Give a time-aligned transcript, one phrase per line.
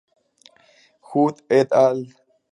[1.09, 1.99] Hull et al.